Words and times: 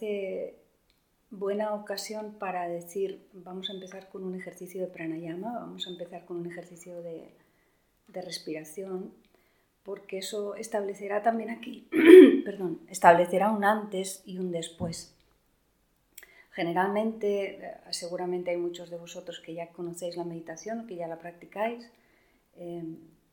parece 0.00 0.56
buena 1.30 1.74
ocasión 1.74 2.36
para 2.38 2.68
decir, 2.68 3.28
vamos 3.32 3.70
a 3.70 3.74
empezar 3.74 4.08
con 4.08 4.24
un 4.24 4.34
ejercicio 4.34 4.80
de 4.80 4.88
pranayama, 4.88 5.52
vamos 5.52 5.86
a 5.86 5.90
empezar 5.90 6.24
con 6.24 6.38
un 6.38 6.46
ejercicio 6.46 7.02
de, 7.02 7.30
de 8.08 8.22
respiración, 8.22 9.12
porque 9.82 10.18
eso 10.18 10.54
establecerá 10.56 11.22
también 11.22 11.50
aquí, 11.50 11.88
perdón, 12.44 12.80
establecerá 12.88 13.50
un 13.50 13.64
antes 13.64 14.22
y 14.24 14.38
un 14.38 14.50
después. 14.50 15.14
Generalmente, 16.50 17.64
eh, 17.64 17.74
seguramente 17.90 18.50
hay 18.50 18.56
muchos 18.56 18.90
de 18.90 18.96
vosotros 18.96 19.40
que 19.40 19.54
ya 19.54 19.68
conocéis 19.68 20.16
la 20.16 20.24
meditación, 20.24 20.86
que 20.86 20.96
ya 20.96 21.06
la 21.06 21.18
practicáis, 21.18 21.90
eh, 22.56 22.82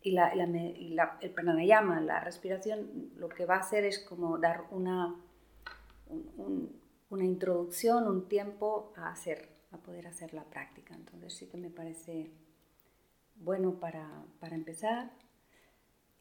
y, 0.03 0.11
la, 0.11 1.17
el 1.21 1.31
pranayama, 1.31 1.99
la 1.99 2.19
respiración, 2.19 3.11
lo 3.17 3.27
que 3.27 3.45
va 3.45 3.55
a 3.55 3.59
hacer 3.59 3.83
es 3.83 3.99
como 3.99 4.37
dar 4.37 4.65
una, 4.71 5.15
una 7.09 7.25
introducción, 7.25 8.07
un 8.07 8.27
tiempo 8.27 8.93
a 8.95 9.11
hacer, 9.11 9.49
a 9.71 9.77
poder 9.77 10.07
hacer 10.07 10.33
la 10.33 10.43
práctica. 10.43 10.95
Entonces 10.95 11.33
sí 11.33 11.47
que 11.47 11.57
me 11.57 11.69
parece 11.69 12.31
bueno 13.35 13.79
para, 13.79 14.25
para 14.39 14.55
empezar 14.55 15.11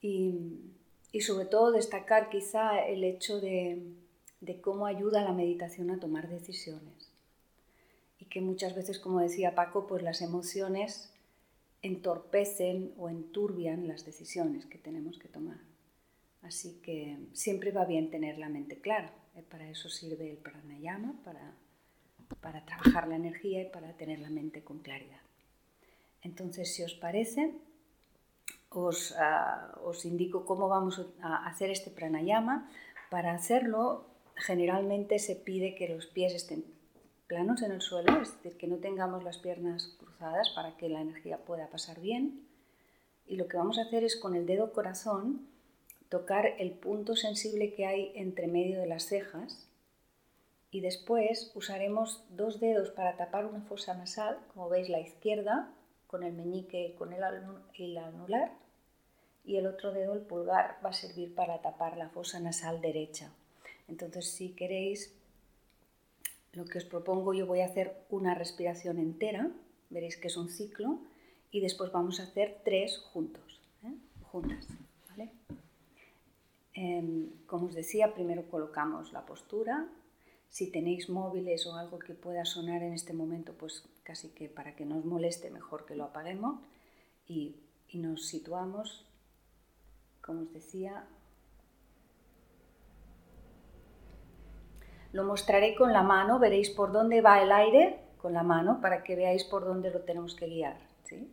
y, 0.00 0.72
y, 1.12 1.20
sobre 1.22 1.47
todo 1.47 1.72
destacar 1.72 2.28
quizá 2.28 2.84
el 2.84 3.05
hecho 3.05 3.41
de, 3.41 3.94
de 4.41 4.60
cómo 4.60 4.86
ayuda 4.86 5.22
la 5.22 5.33
meditación 5.33 5.91
a 5.91 5.98
tomar 5.98 6.28
decisiones 6.28 7.10
y 8.19 8.27
que 8.27 8.41
muchas 8.41 8.75
veces, 8.75 8.98
como 8.98 9.20
decía 9.20 9.55
Paco, 9.55 9.86
pues 9.86 10.03
las 10.03 10.20
emociones 10.22 11.10
entorpecen 11.82 12.92
o 12.98 13.08
enturbian 13.08 13.88
las 13.88 14.05
decisiones 14.05 14.66
que 14.66 14.78
tenemos 14.78 15.19
que 15.19 15.28
tomar. 15.28 15.58
Así 16.42 16.80
que 16.82 17.19
siempre 17.32 17.72
va 17.72 17.84
bien 17.84 18.10
tener 18.10 18.38
la 18.38 18.48
mente 18.48 18.80
clara. 18.80 19.12
Eh, 19.36 19.42
para 19.42 19.68
eso 19.68 19.88
sirve 19.88 20.30
el 20.30 20.38
pranayama, 20.38 21.14
para, 21.24 21.54
para 22.40 22.64
trabajar 22.64 23.06
la 23.06 23.16
energía 23.16 23.62
y 23.62 23.66
para 23.66 23.92
tener 23.92 24.18
la 24.20 24.30
mente 24.30 24.64
con 24.64 24.78
claridad. 24.78 25.20
Entonces, 26.22 26.74
si 26.74 26.82
os 26.82 26.94
parece, 26.94 27.54
os, 28.70 29.14
ah, 29.18 29.78
os, 29.84 30.04
indico 30.04 30.44
cómo 30.44 30.68
vamos 30.68 31.00
a 31.20 31.46
hacer 31.46 31.70
este 31.70 31.90
pranayama. 31.90 32.68
Para 33.10 33.32
hacerlo, 33.32 34.06
generalmente 34.34 35.18
se 35.18 35.36
pide 35.36 35.74
que 35.74 35.88
los 35.88 36.06
pies 36.06 36.34
estén 36.34 36.64
planos 37.26 37.62
en 37.62 37.72
el 37.72 37.82
suelo, 37.82 38.22
es 38.22 38.34
decir, 38.36 38.56
que 38.56 38.66
no 38.66 38.76
tengamos 38.76 39.22
las 39.22 39.38
piernas 39.38 39.96
cruzadas 39.98 40.50
para 40.50 40.76
que 40.76 40.88
la 40.88 41.00
energía 41.00 41.38
pueda 41.38 41.68
pasar 41.68 42.00
bien. 42.00 42.46
Y 43.26 43.36
lo 43.36 43.48
que 43.48 43.56
vamos 43.56 43.78
a 43.78 43.82
hacer 43.82 44.04
es 44.04 44.16
con 44.16 44.34
el 44.34 44.46
dedo 44.46 44.72
corazón 44.72 45.48
tocar 46.08 46.54
el 46.58 46.72
punto 46.72 47.16
sensible 47.16 47.74
que 47.74 47.86
hay 47.86 48.12
entre 48.14 48.46
medio 48.46 48.80
de 48.80 48.86
las 48.86 49.04
cejas 49.04 49.68
y 50.70 50.80
después 50.80 51.52
usaremos 51.54 52.24
dos 52.30 52.60
dedos 52.60 52.90
para 52.90 53.16
tapar 53.16 53.46
una 53.46 53.62
fosa 53.62 53.94
nasal, 53.94 54.38
como 54.52 54.68
veis 54.68 54.88
la 54.88 55.00
izquierda 55.00 55.72
con 56.06 56.22
el 56.22 56.32
meñique 56.32 56.94
con 56.98 57.12
el, 57.12 57.22
el 57.75 57.98
anular 57.98 58.53
y 59.44 59.56
el 59.56 59.66
otro 59.66 59.92
dedo, 59.92 60.14
el 60.14 60.22
pulgar, 60.22 60.78
va 60.84 60.91
a 60.91 60.92
servir 60.92 61.34
para 61.34 61.62
tapar 61.62 61.97
la 61.97 62.08
fosa 62.08 62.41
nasal 62.41 62.81
derecha. 62.81 63.31
Entonces 63.88 64.28
si 64.31 64.50
queréis, 64.50 65.14
lo 66.52 66.64
que 66.64 66.78
os 66.78 66.84
propongo, 66.84 67.32
yo 67.32 67.47
voy 67.47 67.60
a 67.60 67.66
hacer 67.66 67.97
una 68.10 68.34
respiración 68.34 68.98
entera, 68.98 69.50
veréis 69.91 70.16
que 70.16 70.28
es 70.28 70.36
un 70.36 70.48
ciclo, 70.48 70.98
y 71.50 71.60
después 71.60 71.92
vamos 71.92 72.19
a 72.19 72.25
hacer 72.25 72.60
tres 72.64 72.98
juntos, 72.98 73.60
¿eh? 73.84 73.94
juntas. 74.25 74.66
¿vale? 75.10 75.31
Em, 76.76 77.31
como 77.47 77.66
os 77.66 77.75
decía, 77.75 78.12
primero 78.12 78.50
colocamos 78.50 79.12
la 79.12 79.25
postura. 79.25 79.88
Si 80.48 80.70
tenéis 80.70 81.09
móviles 81.09 81.66
o 81.66 81.75
algo 81.75 81.98
que 81.98 82.14
pueda 82.14 82.44
sonar 82.44 82.82
en 82.82 82.92
este 82.92 83.14
momento, 83.14 83.54
pues 83.54 83.88
casi 84.04 84.28
que 84.28 84.48
para 84.48 84.76
que 84.76 84.84
no 84.84 84.98
os 84.98 85.04
moleste, 85.04 85.50
mejor 85.50 85.87
que 85.87 85.97
lo 85.97 86.04
apaguemos. 86.04 86.60
Y, 87.26 87.56
y 87.88 87.98
nos 87.98 88.26
situamos, 88.26 89.06
como 90.20 90.42
os 90.42 90.53
decía, 90.53 91.09
Lo 95.12 95.25
mostraré 95.25 95.75
con 95.75 95.94
la 95.94 96.03
mano, 96.03 96.38
veréis 96.38 96.69
por 96.69 96.93
dónde 96.93 97.22
va 97.22 97.41
el 97.41 97.50
aire 97.50 98.00
con 98.19 98.34
la 98.34 98.43
mano 98.43 98.82
para 98.82 99.03
que 99.03 99.16
veáis 99.16 99.44
por 99.44 99.64
dónde 99.64 99.91
lo 99.91 100.00
tenemos 100.00 100.34
que 100.34 100.47
guiar. 100.47 100.76
¿sí? 101.04 101.26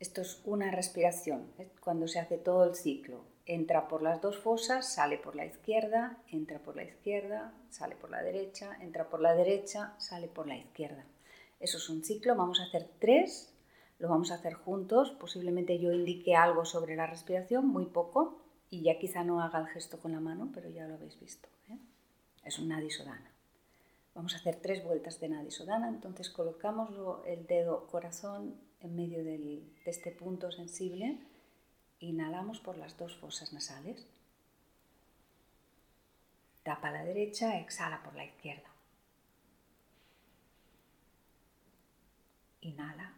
Esto 0.00 0.20
es 0.20 0.40
una 0.44 0.70
respiración, 0.70 1.50
¿eh? 1.58 1.72
cuando 1.80 2.06
se 2.06 2.20
hace 2.20 2.38
todo 2.38 2.62
el 2.64 2.76
ciclo. 2.76 3.24
Entra 3.46 3.88
por 3.88 4.00
las 4.02 4.20
dos 4.20 4.38
fosas, 4.38 4.92
sale 4.92 5.18
por 5.18 5.34
la 5.34 5.44
izquierda, 5.44 6.18
entra 6.28 6.60
por 6.60 6.76
la 6.76 6.84
izquierda, 6.84 7.52
sale 7.70 7.96
por 7.96 8.10
la 8.10 8.22
derecha, 8.22 8.76
entra 8.80 9.08
por 9.08 9.20
la 9.20 9.34
derecha, 9.34 9.94
sale 9.98 10.28
por 10.28 10.46
la 10.46 10.56
izquierda. 10.56 11.04
Eso 11.58 11.78
es 11.78 11.88
un 11.88 12.04
ciclo, 12.04 12.36
vamos 12.36 12.60
a 12.60 12.64
hacer 12.64 12.88
tres, 13.00 13.52
lo 13.98 14.08
vamos 14.08 14.30
a 14.30 14.34
hacer 14.34 14.54
juntos. 14.54 15.10
Posiblemente 15.18 15.80
yo 15.80 15.92
indique 15.92 16.36
algo 16.36 16.64
sobre 16.64 16.94
la 16.94 17.08
respiración, 17.08 17.66
muy 17.66 17.86
poco, 17.86 18.40
y 18.70 18.82
ya 18.82 19.00
quizá 19.00 19.24
no 19.24 19.42
haga 19.42 19.58
el 19.58 19.66
gesto 19.66 19.98
con 19.98 20.12
la 20.12 20.20
mano, 20.20 20.52
pero 20.54 20.68
ya 20.68 20.86
lo 20.86 20.94
habéis 20.94 21.18
visto. 21.18 21.48
¿eh? 21.70 21.78
Es 22.44 22.60
un 22.60 22.68
nadisodana. 22.68 23.32
Vamos 24.14 24.34
a 24.34 24.38
hacer 24.38 24.56
tres 24.62 24.84
vueltas 24.84 25.18
de 25.18 25.28
nadisodana, 25.28 25.88
entonces 25.88 26.30
colocamos 26.30 26.90
el 27.26 27.48
dedo 27.48 27.88
corazón 27.88 28.67
en 28.80 28.94
medio 28.94 29.24
de 29.24 29.62
este 29.84 30.12
punto 30.12 30.52
sensible, 30.52 31.18
inhalamos 32.00 32.60
por 32.60 32.76
las 32.78 32.96
dos 32.96 33.16
fosas 33.16 33.52
nasales. 33.52 34.06
Tapa 36.62 36.90
la 36.90 37.04
derecha, 37.04 37.58
exhala 37.58 38.02
por 38.02 38.14
la 38.14 38.24
izquierda. 38.24 38.68
Inhala. 42.60 43.14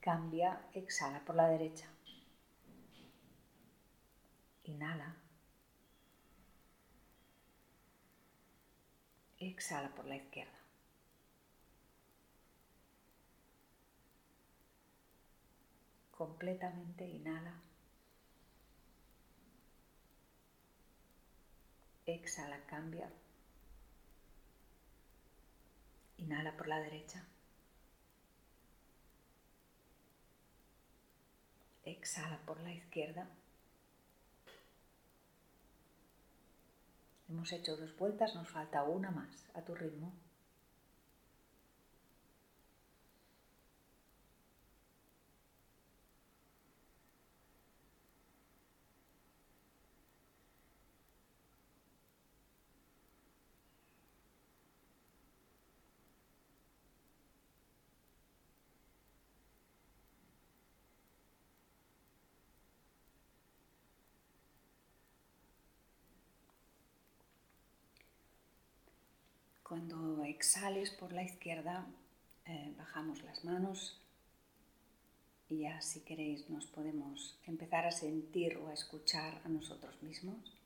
Cambia, 0.00 0.60
exhala 0.74 1.24
por 1.24 1.36
la 1.36 1.48
derecha. 1.48 1.86
Inhala. 4.64 5.14
Exhala 9.38 9.94
por 9.94 10.06
la 10.06 10.16
izquierda. 10.16 10.61
Completamente, 16.22 17.04
inhala. 17.04 17.52
Exhala, 22.06 22.64
cambia. 22.66 23.10
Inhala 26.18 26.56
por 26.56 26.68
la 26.68 26.78
derecha. 26.78 27.24
Exhala 31.84 32.38
por 32.46 32.60
la 32.60 32.72
izquierda. 32.72 33.26
Hemos 37.28 37.50
hecho 37.50 37.76
dos 37.76 37.96
vueltas, 37.96 38.36
nos 38.36 38.48
falta 38.48 38.84
una 38.84 39.10
más 39.10 39.50
a 39.54 39.62
tu 39.62 39.74
ritmo. 39.74 40.12
Cuando 69.72 70.22
exhales 70.24 70.90
por 70.90 71.14
la 71.14 71.22
izquierda, 71.22 71.86
eh, 72.44 72.74
bajamos 72.76 73.22
las 73.22 73.42
manos 73.42 73.98
y 75.48 75.60
ya 75.60 75.80
si 75.80 76.00
queréis 76.00 76.50
nos 76.50 76.66
podemos 76.66 77.40
empezar 77.46 77.86
a 77.86 77.90
sentir 77.90 78.58
o 78.58 78.68
a 78.68 78.74
escuchar 78.74 79.40
a 79.46 79.48
nosotros 79.48 80.02
mismos. 80.02 80.58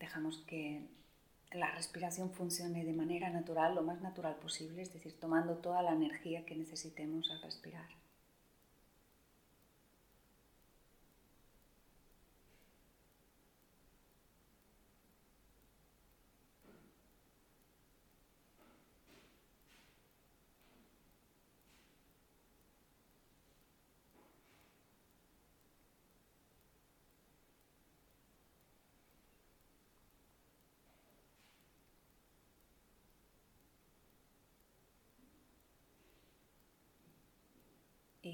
Dejamos 0.00 0.38
que 0.48 0.99
la 1.52 1.70
respiración 1.72 2.30
funcione 2.30 2.84
de 2.84 2.92
manera 2.92 3.28
natural, 3.30 3.74
lo 3.74 3.82
más 3.82 4.00
natural 4.00 4.36
posible, 4.36 4.82
es 4.82 4.92
decir, 4.92 5.18
tomando 5.18 5.56
toda 5.56 5.82
la 5.82 5.92
energía 5.92 6.46
que 6.46 6.54
necesitemos 6.54 7.30
al 7.30 7.42
respirar. 7.42 7.88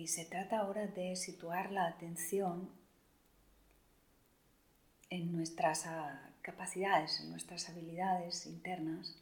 Y 0.06 0.08
se 0.08 0.24
trata 0.24 0.60
ahora 0.60 0.86
de 0.86 1.16
situar 1.16 1.72
la 1.72 1.88
atención 1.88 2.70
en 5.10 5.32
nuestras 5.32 5.84
ah, 5.86 6.30
capacidades, 6.42 7.18
en 7.18 7.30
nuestras 7.30 7.68
habilidades 7.68 8.46
internas. 8.46 9.16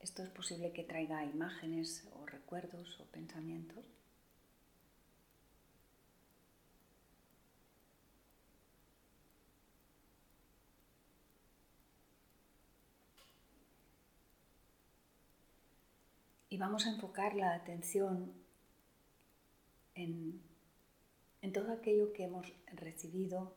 Esto 0.00 0.22
es 0.22 0.30
posible 0.30 0.72
que 0.72 0.84
traiga 0.84 1.22
imágenes 1.22 2.08
o 2.14 2.24
recuerdos 2.24 2.98
o 2.98 3.04
pensamientos. 3.04 3.84
Y 16.51 16.51
vamos 16.62 16.86
a 16.86 16.90
enfocar 16.90 17.34
la 17.34 17.54
atención 17.54 18.32
en, 19.96 20.40
todo 21.52 21.72
aquello 21.72 22.12
que 22.12 22.22
hemos 22.22 22.46
recibido 22.72 23.52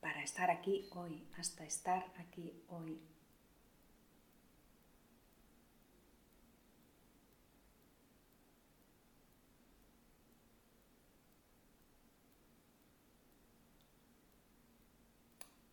para 0.00 0.22
estar 0.22 0.52
aquí 0.52 0.88
hoy, 0.94 1.26
hasta 1.36 1.64
estar 1.64 2.12
aquí 2.16 2.54
hoy. 2.68 3.00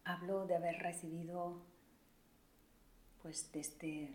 Hablo 0.03 0.47
de 0.47 0.55
haber 0.55 0.79
recibido 0.79 1.61
pues 3.23 3.49
desde, 3.53 4.13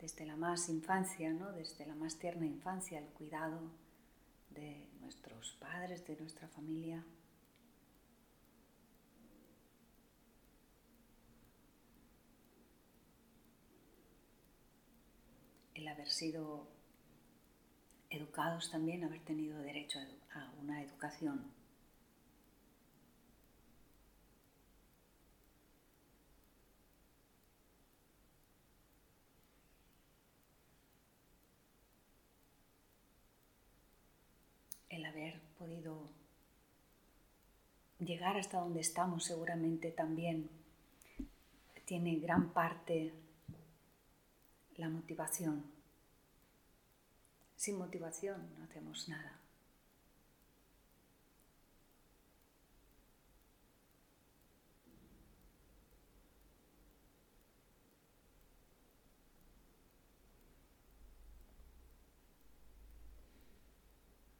desde 0.00 0.26
la 0.26 0.34
más 0.36 0.68
infancia, 0.68 1.32
¿no? 1.32 1.52
desde 1.52 1.86
la 1.86 1.94
más 1.94 2.18
tierna 2.18 2.44
infancia, 2.44 2.98
el 2.98 3.06
cuidado 3.06 3.60
de 4.50 4.88
nuestros 5.00 5.56
padres, 5.60 6.04
de 6.06 6.16
nuestra 6.16 6.48
familia. 6.48 7.04
El 15.72 15.86
haber 15.86 16.10
sido 16.10 16.66
educados 18.10 18.72
también, 18.72 19.04
haber 19.04 19.20
tenido 19.20 19.56
derecho 19.60 20.00
a 20.34 20.50
una 20.60 20.82
educación 20.82 21.60
el 34.90 34.99
haber 35.10 35.40
podido 35.58 36.08
llegar 37.98 38.36
hasta 38.36 38.58
donde 38.58 38.80
estamos 38.80 39.24
seguramente 39.24 39.90
también 39.90 40.48
tiene 41.84 42.16
gran 42.16 42.50
parte 42.52 43.12
la 44.76 44.88
motivación. 44.88 45.64
Sin 47.56 47.76
motivación 47.78 48.48
no 48.56 48.64
hacemos 48.64 49.08
nada. 49.08 49.36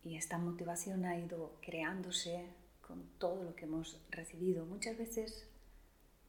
Y 0.04 0.09
esta 0.20 0.36
motivación 0.36 1.06
ha 1.06 1.18
ido 1.18 1.56
creándose 1.62 2.44
con 2.82 3.08
todo 3.18 3.42
lo 3.42 3.56
que 3.56 3.64
hemos 3.64 3.98
recibido. 4.10 4.66
Muchas 4.66 4.98
veces 4.98 5.48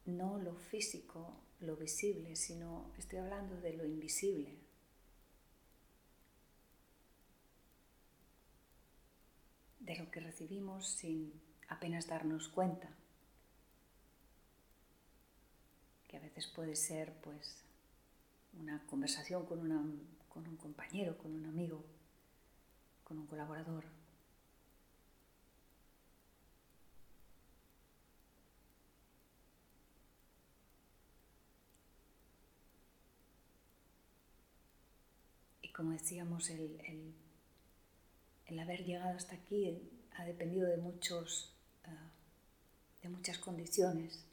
no 0.06 0.38
lo 0.38 0.54
físico, 0.54 1.36
lo 1.60 1.76
visible, 1.76 2.34
sino 2.34 2.90
estoy 2.96 3.18
hablando 3.18 3.60
de 3.60 3.74
lo 3.74 3.84
invisible. 3.84 4.56
De 9.80 9.94
lo 9.96 10.10
que 10.10 10.20
recibimos 10.20 10.88
sin 10.88 11.30
apenas 11.68 12.06
darnos 12.06 12.48
cuenta. 12.48 12.88
Que 16.08 16.16
a 16.16 16.20
veces 16.20 16.46
puede 16.46 16.76
ser 16.76 17.12
pues 17.20 17.62
una 18.58 18.86
conversación 18.86 19.44
con, 19.44 19.60
con 20.30 20.48
un 20.48 20.56
compañero, 20.56 21.18
con 21.18 21.34
un 21.34 21.44
amigo, 21.44 21.84
con 23.04 23.18
un 23.18 23.26
colaborador. 23.26 23.84
Y 35.62 35.68
como 35.72 35.92
decíamos, 35.92 36.50
el, 36.50 37.14
el, 38.46 38.58
haber 38.58 38.84
llegado 38.84 39.16
hasta 39.16 39.34
aquí 39.34 39.90
ha 40.16 40.24
dependido 40.24 40.68
de, 40.68 40.76
muchos, 40.76 41.54
ah, 41.84 42.10
de 43.02 43.08
muchas 43.08 43.38
condiciones. 43.38 44.24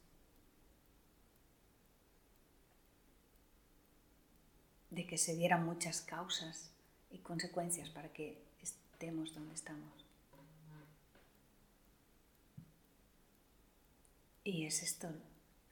de 4.90 5.06
que 5.06 5.18
se 5.18 5.36
dieran 5.36 5.66
muchas 5.66 6.02
causas 6.02 6.72
y 7.12 7.20
consecuencias 7.20 7.90
para 7.90 8.10
que 8.14 8.42
estemos 8.62 9.34
donde 9.34 9.56
estamos. 9.56 10.06
Y 14.44 14.66
es 14.66 14.82
esto 14.82 15.10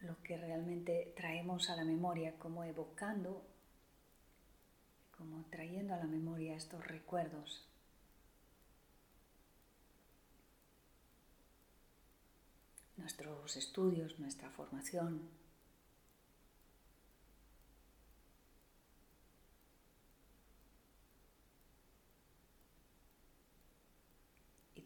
lo 0.01 0.22
que 0.22 0.38
realmente 0.38 1.13
traemos 1.15 1.70
a 1.70 1.75
la 1.75 1.84
memoria, 1.84 2.38
como 2.38 2.63
evocando, 2.63 3.44
como 5.17 5.44
trayendo 5.50 5.96
a 5.96 5.98
la 5.98 6.06
memoria 6.06 6.56
estos 6.56 6.86
recuerdos. 6.86 7.65
Nuestros 12.98 13.58
estudios, 13.58 14.20
nuestra 14.20 14.50
formación, 14.51 15.27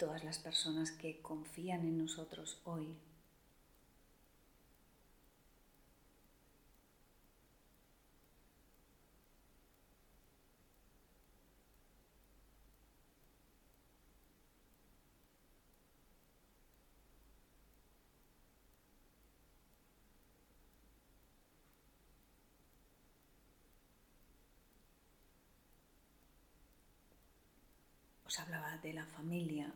todas 0.01 0.24
las 0.24 0.39
personas 0.39 0.89
que 0.91 1.22
confían 1.22 1.81
en 1.81 2.00
nosotros 2.00 2.60
hoy. 2.63 2.98
os 28.25 28.39
hablaba 28.39 28.77
de 28.77 28.93
la 28.93 29.05
familia, 29.05 29.74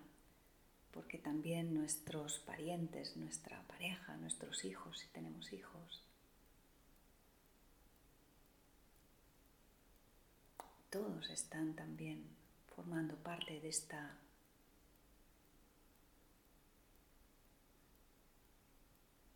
porque 0.95 1.17
también 1.17 1.73
nuestros 1.73 2.39
parientes, 2.39 3.17
nuestra 3.17 3.61
pareja, 3.63 4.15
nuestros 4.15 4.63
hijos, 4.63 4.97
si 4.97 5.07
tenemos 5.09 5.51
hijos, 5.51 6.01
todos 10.89 11.29
están 11.29 11.75
también 11.75 12.23
formando 12.73 13.17
parte 13.17 13.59
de 13.59 13.67
esta 13.67 14.17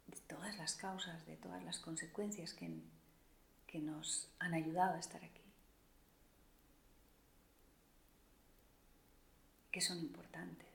de 0.08 0.18
todas 0.30 0.58
las 0.58 0.76
causas, 0.76 1.26
de 1.26 1.36
todas 1.36 1.62
las 1.66 1.80
consecuencias 1.80 2.54
que, 2.54 2.72
que 3.68 3.80
nos 3.80 4.30
han 4.40 4.54
ayudado 4.54 4.96
a 4.96 5.00
estar 5.00 5.22
aquí. 5.26 5.44
Que 9.72 9.82
son 9.82 10.00
importantes. 10.00 10.69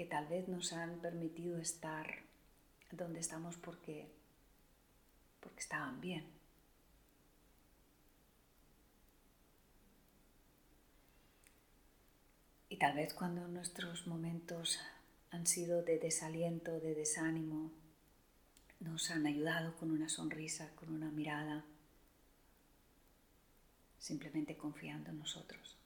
Que 0.00 0.06
tal 0.06 0.26
vez 0.28 0.48
nos 0.48 0.72
han 0.72 0.98
permitido 1.00 1.58
estar 1.58 2.06
donde 2.90 3.20
estamos 3.20 3.58
porque, 3.58 4.08
porque 5.40 5.60
estaban 5.60 6.00
bien. 6.00 6.24
Y 12.70 12.78
tal 12.78 12.96
vez 12.96 13.12
cuando 13.12 13.46
nuestros 13.46 14.06
momentos 14.06 14.78
han 15.32 15.46
sido 15.46 15.82
de 15.82 15.98
desaliento, 15.98 16.80
de 16.80 16.94
desánimo, 16.94 17.70
nos 18.78 19.10
han 19.10 19.26
ayudado 19.26 19.76
con 19.76 19.90
una 19.90 20.08
sonrisa, 20.08 20.74
con 20.76 20.94
una 20.94 21.10
mirada, 21.10 21.62
simplemente 23.98 24.56
confiando 24.56 25.10
en 25.10 25.18
nosotros. 25.18 25.76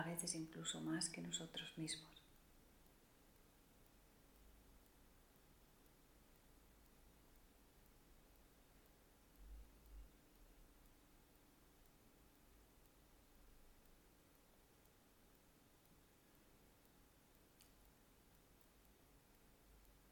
A 0.00 0.02
veces 0.02 0.34
incluso 0.34 0.80
más 0.80 1.10
que 1.10 1.20
nosotros 1.20 1.76
mismos. 1.76 2.10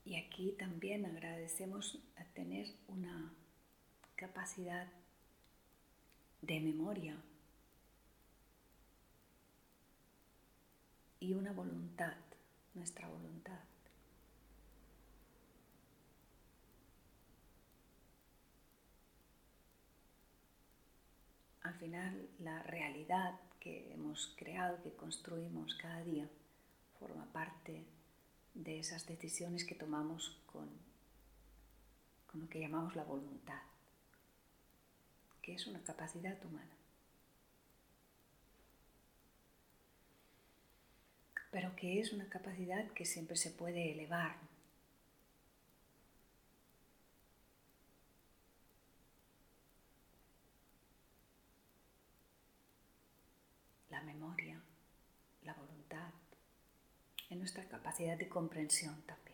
Y 0.05 0.17
aquí 0.17 0.53
también 0.59 1.07
agradecemos 1.07 1.99
tener 2.35 2.67
una 2.89 3.33
capacidad 4.17 4.87
de 6.43 6.61
memoria 6.61 7.17
y 11.21 11.35
una 11.35 11.53
voluntad, 11.53 12.15
nuestra 12.75 13.09
voluntad. 13.09 13.59
Al 21.63 21.75
final 21.75 22.29
la 22.39 22.63
realidad 22.63 23.39
que 23.61 23.93
hemos 23.93 24.35
creado, 24.39 24.81
que 24.83 24.95
construimos 24.95 25.75
cada 25.75 26.03
día, 26.03 26.29
forma 26.99 27.27
parte 27.33 27.85
de 28.55 28.79
esas 28.79 29.07
decisiones 29.07 29.65
que 29.65 29.75
tomamos 29.75 30.41
con, 30.47 30.69
con 32.27 32.41
lo 32.41 32.49
que 32.49 32.61
llamamos 32.61 32.97
la 32.97 33.05
voluntad, 33.05 33.63
que 35.43 35.55
es 35.55 35.67
una 35.67 35.83
capacidad 35.83 36.43
humana. 36.45 36.78
Pero 41.59 41.75
que 41.75 41.99
es 41.99 42.13
una 42.13 42.29
capacidad 42.29 42.87
que 42.93 43.05
siempre 43.05 43.35
se 43.37 43.51
puede 43.51 43.91
elevar. 43.91 44.37
La 53.91 54.01
memoria, 54.03 54.61
la 55.43 55.55
voluntad, 55.55 56.13
en 57.29 57.41
nuestra 57.41 57.65
capacidad 57.65 58.17
de 58.17 58.29
comprensión 58.29 59.03
también. 59.03 59.29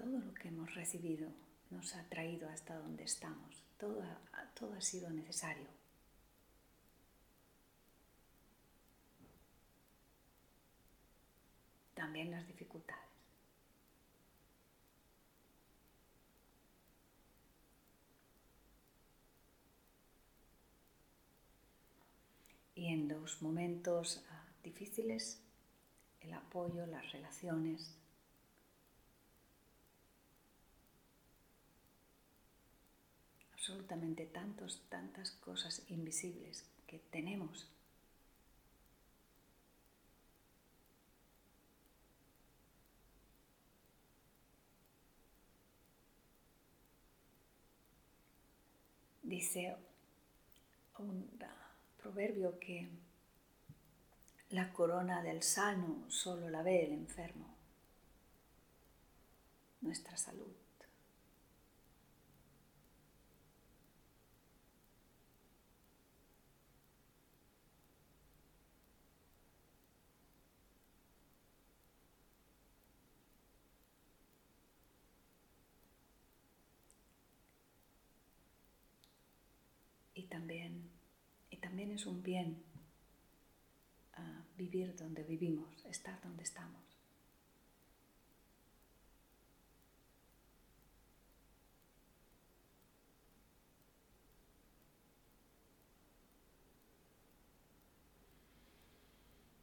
Todo 0.00 0.18
lo 0.18 0.32
que 0.32 0.50
recibido 0.74 1.32
nos 1.70 1.94
ha 1.94 2.08
traído 2.08 2.48
hasta 2.48 2.76
donde 2.76 3.04
estamos. 3.04 3.62
Todo, 3.78 4.02
todo 4.54 4.74
ha 4.74 4.80
sido 4.80 5.10
necesario. 5.10 5.68
también 12.00 12.30
las 12.30 12.46
dificultades. 12.48 13.04
Y 22.74 22.86
en 22.86 23.06
los 23.06 23.42
momentos 23.42 24.24
ah, 24.30 24.46
difíciles, 24.64 25.42
el 26.22 26.32
apoyo, 26.32 26.86
las 26.86 27.12
relaciones, 27.12 27.99
absolutamente 33.60 34.24
tantos, 34.24 34.80
tantas 34.88 35.32
cosas 35.32 35.82
invisibles 35.88 36.64
que 36.86 36.98
tenemos 36.98 37.68
Dice 49.22 49.76
un 50.98 51.30
proverbio 52.02 52.58
que 52.58 52.88
la 54.48 54.72
corona 54.72 55.22
del 55.22 55.42
sano 55.42 56.10
solo 56.10 56.48
la 56.48 56.62
ve 56.62 56.86
el 56.86 56.92
enfermo, 56.92 57.46
nuestra 59.82 60.16
salud. 60.16 60.50
y 80.20 80.24
y 80.50 81.56
también 81.58 81.92
es 81.92 82.06
un 82.06 82.22
bien 82.22 82.62
uh, 84.18 84.56
vivir 84.56 84.96
donde 84.96 85.22
vivimos, 85.22 85.84
estar 85.86 86.20
donde 86.22 86.42
estamos. 86.42 86.80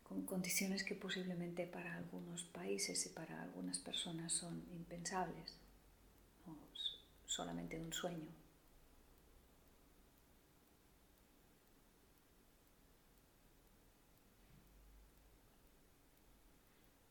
con 0.08 0.26
condiciones 0.26 0.86
que 0.86 0.96
posiblemente 0.96 1.68
para 1.68 1.98
algunos 1.98 2.46
países 2.46 3.06
y 3.06 3.10
para 3.10 3.44
algunas 3.44 3.78
personas 3.78 4.32
son 4.32 4.64
impensables 4.72 5.58
o 6.48 6.56
solamente 7.26 7.78
un 7.78 7.92
sueño. 7.92 8.47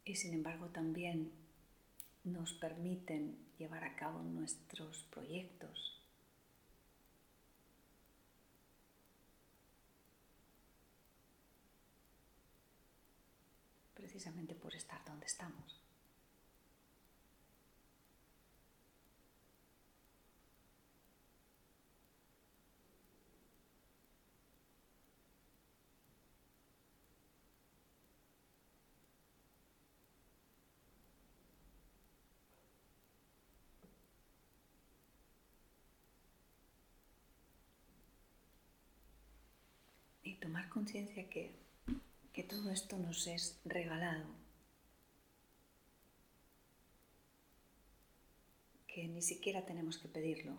y 0.06 0.14
sin 0.14 0.32
embargo 0.32 0.68
también 0.68 1.32
nos 2.24 2.54
permiten 2.54 3.36
llevar 3.58 3.84
a 3.84 3.96
cabo 3.96 4.22
nuestros 4.22 5.02
proyectos. 5.10 5.92
precisamente 13.94 14.54
por 14.54 14.74
estar 14.74 15.04
donde 15.04 15.26
estamos. 15.26 15.85
Y 40.36 40.40
tomar 40.40 40.68
conciencia 40.68 41.28
que, 41.30 41.54
que 42.32 42.42
todo 42.42 42.70
esto 42.70 42.98
nos 42.98 43.26
es 43.26 43.58
regalado, 43.64 44.26
que 48.86 49.08
ni 49.08 49.22
siquiera 49.22 49.64
tenemos 49.64 49.98
que 49.98 50.08
pedirlo. 50.08 50.56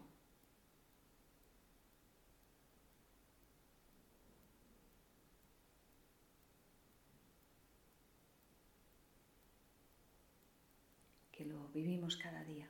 que 11.38 11.46
lo 11.46 11.68
vivimos 11.68 12.18
cada 12.18 12.44
día, 12.44 12.68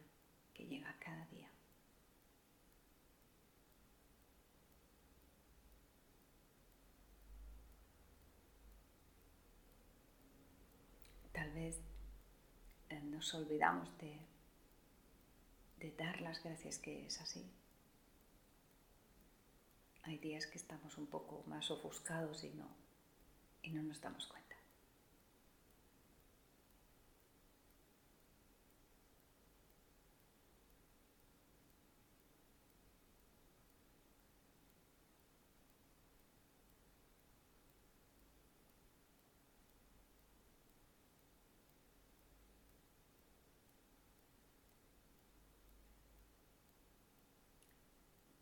que 0.54 0.66
llega 0.66 0.94
cada 1.00 1.26
día. 1.28 1.50
Tal 11.38 11.52
vez 11.52 11.80
eh, 12.90 13.00
nos 13.18 13.34
olvidamos 13.34 13.90
de, 13.98 15.92
dar 15.98 16.22
las 16.22 16.44
gracias 16.44 16.78
que 16.78 17.08
es 17.08 17.20
así. 17.20 17.44
Hay 20.04 20.20
días 20.20 20.46
que 20.46 20.60
estamos 20.60 21.00
un 21.00 21.08
poco 21.08 21.44
más 21.48 21.72
ofuscados 21.72 22.44
y 22.44 22.50
no, 22.52 22.70
y 23.64 23.72
no 23.72 23.82
nos 23.82 24.00
damos 24.00 24.28
cuenta. 24.28 24.48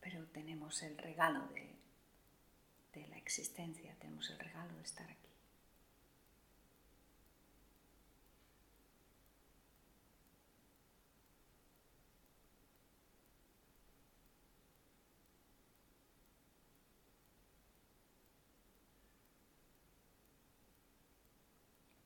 pero 0.05 0.24
tenemos 0.35 0.83
el 0.83 0.97
regalo 0.97 1.47
de, 1.53 1.73
de 2.93 3.07
la 3.07 3.15
existencia, 3.15 3.95
tenemos 4.01 4.29
el 4.29 4.37
regalo 4.37 4.75
de 4.75 4.83
estar 4.83 5.09
aquí. 5.09 5.21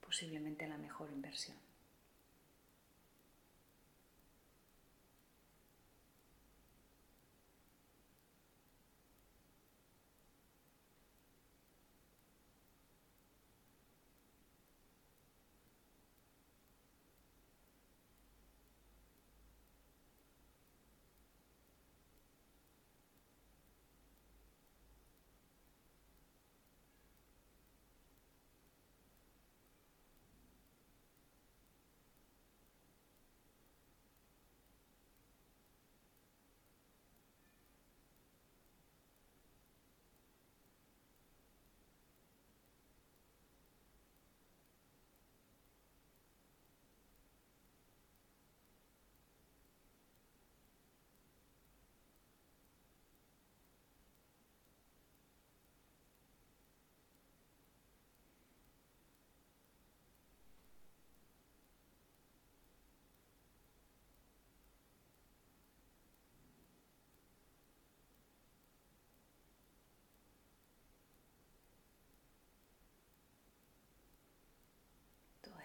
posiblemente 0.01 0.67
la 0.67 0.77
mejor 0.77 1.11
inversión. 1.11 1.68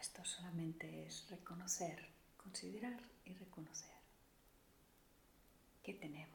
Esto 0.05 0.23
solamente 0.23 1.07
es 1.07 1.27
reconocer, 1.31 2.07
considerar 2.37 3.01
y 3.25 3.33
reconocer 3.33 3.97
que 5.83 5.95
tenemos. 5.95 6.35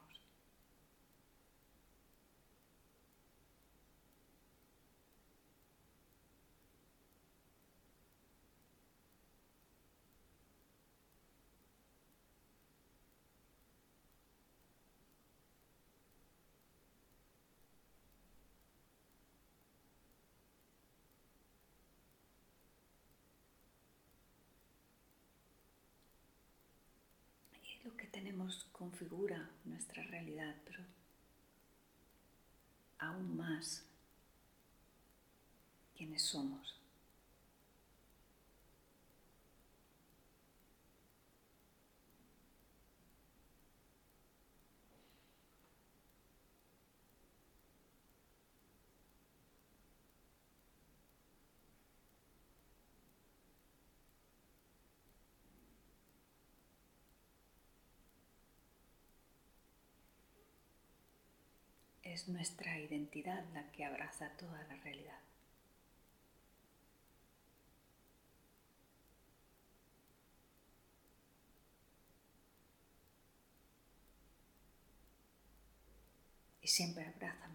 lo 27.86 27.96
que 27.96 28.08
tenemos 28.20 28.68
configura 28.74 29.50
nuestra 29.64 30.04
realidad, 30.04 30.54
pero 30.66 30.84
aún 32.98 33.38
más 33.38 33.86
quienes 35.96 36.22
somos. 36.24 36.79
Es 62.14 62.28
nuestra 62.28 62.80
identidad 62.80 63.46
la 63.54 63.72
que 63.72 63.86
abraza 63.86 64.32
toda 64.38 64.64
la 64.64 64.76
realidad. 64.78 65.20
Y 76.62 76.68
siempre 76.68 77.06
abraza 77.06 77.49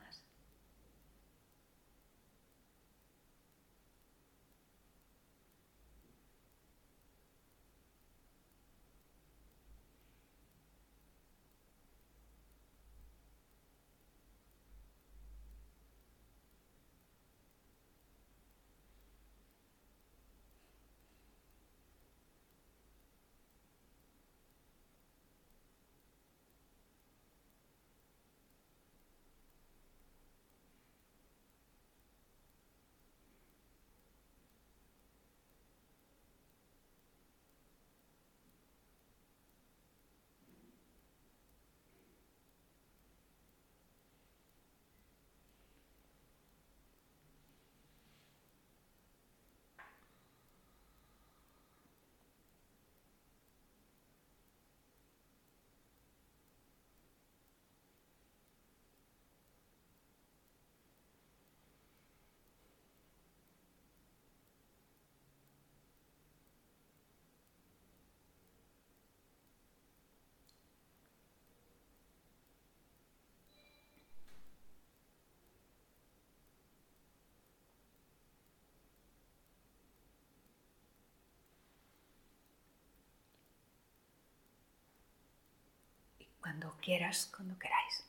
cuando 86.44 86.76
quieras, 86.82 87.30
cuando 87.34 87.58
queráis. 87.58 88.04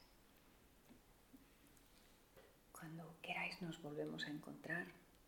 Cuando 2.73 3.15
queráis 3.21 3.61
nos 3.61 3.81
volvemos 3.81 4.25
a 4.25 4.29
encontrar. 4.29 4.87